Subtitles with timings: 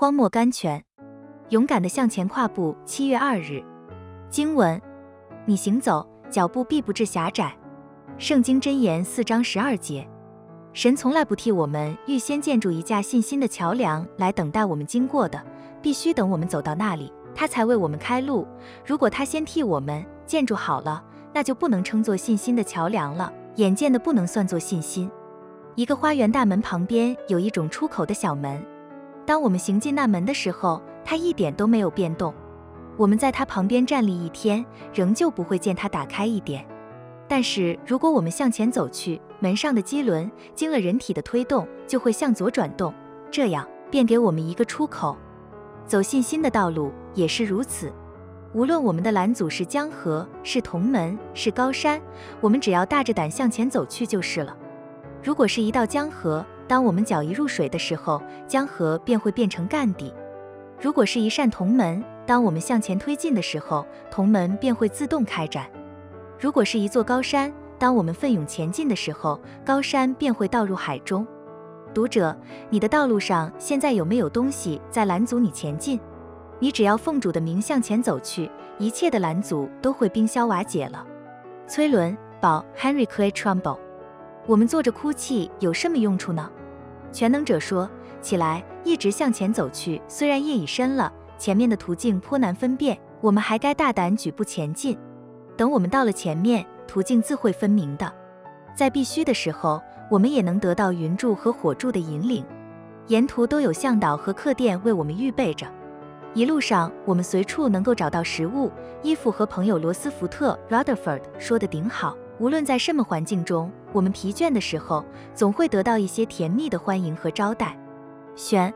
[0.00, 0.84] 荒漠甘泉，
[1.48, 2.72] 勇敢的向前跨步。
[2.84, 3.60] 七月二日，
[4.30, 4.80] 经文：
[5.44, 7.52] 你行走，脚步必不至狭窄。
[8.16, 10.08] 圣经箴言四章十二节。
[10.72, 15.44] 神从来不替我们预先建筑一架信心的桥梁来等待我们经过的，
[15.82, 18.46] 必须等我们走到那里，他才为我们开路。
[18.86, 21.02] 如果他先替我们建筑好了，
[21.34, 25.10] 那就不能称作信心的桥梁了，眼见的不能算作信心。
[25.74, 28.64] 一个花园大门旁边有一种出口的小门，
[29.28, 32.32] 当我们行进那门的时候，它一点都没有变动。
[32.96, 36.66] 我们在它旁边站立一天，仍旧不会见它打开一点。
[37.28, 42.94] 但是如果我们向前走去，门上的机轮经了人体的推动，就会向左转动，
[43.30, 45.14] 这样便给我们一个出口。
[45.84, 47.92] 走信心的道路也是如此。
[48.54, 52.00] 无论我们的拦阻是江河，是铜门，是高山，
[52.40, 54.56] 我们只要大着胆向前走去就是了。
[55.22, 60.12] 如果是一道江河，当我们脚一入水的时候，江河便会变成干地；
[60.78, 65.64] 如果是一扇铜门，当我们向前推进的时候，铜门便会自动开展；
[66.38, 71.26] 如果是一座高山，当我们奋勇前进的时候，高山便会倒入海中。
[71.94, 72.36] 读者，
[72.68, 75.98] 你的道路上现在有没有东西在拦阻你前进？
[76.58, 81.06] 你只要奉主的名向前走去，一切的拦阻都会冰消瓦解了。
[81.66, 83.78] 崔伦宝 Henry Clay Trumbull。
[84.46, 86.50] 我们坐着哭泣有什么用处呢？
[87.12, 87.88] 全能者说
[88.20, 90.00] ：“起来，一直向前走去。
[90.06, 94.96] 虽然夜已深了，前面的途径颇难分辨，我们还该大胆举步前进。
[95.56, 98.12] 等我们到了前面，途径自会分明的。
[98.76, 102.44] 在必须的时候，我们也能得到云柱和火柱的引领。
[103.08, 105.66] 沿途都有向导和客店为我们预备着。
[106.34, 108.70] 一路上，我们随处能够找到食物、
[109.02, 117.76] 衣服和朋友罗斯福特 （Rutherford） 说的顶好。”无论在什么环境中，我们疲倦的时候，总会得到一些甜蜜的欢迎和招待。
[118.36, 118.72] 选。